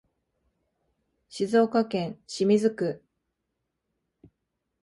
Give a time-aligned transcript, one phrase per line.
[1.29, 3.03] 静岡市清水区